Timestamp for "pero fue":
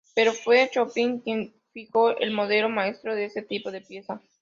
0.15-0.67